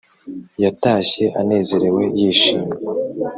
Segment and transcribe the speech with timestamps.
[0.63, 2.73] yatashye anezerewe, yishimye.